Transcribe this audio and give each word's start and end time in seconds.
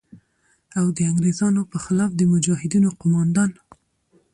او 0.77 0.85
د 0.97 0.99
انگریزانو 1.11 1.61
په 1.71 1.77
خلاف 1.83 2.11
د 2.15 2.21
مجاهدینو 2.31 2.89
قوماندان 3.01 3.51